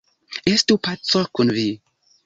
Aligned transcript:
Estu 0.53 0.79
paco 0.89 1.25
kun 1.37 1.57
vi! 1.61 1.69